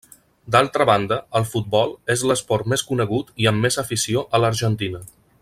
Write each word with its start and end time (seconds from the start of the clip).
D'altra 0.53 0.85
banda, 0.89 1.17
el 1.39 1.45
futbol 1.49 1.93
és 2.15 2.23
l'esport 2.31 2.71
més 2.73 2.85
conegut 2.93 3.31
i 3.45 3.49
amb 3.53 3.67
més 3.67 3.79
afició 3.85 4.25
a 4.39 4.43
l'Argentina. 4.45 5.05